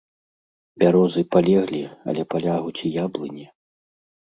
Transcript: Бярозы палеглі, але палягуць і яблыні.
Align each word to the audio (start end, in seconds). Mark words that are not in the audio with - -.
Бярозы 0.83 1.21
палеглі, 1.35 1.83
але 2.11 2.21
палягуць 2.37 2.75
і 2.89 2.93
яблыні. 3.05 3.49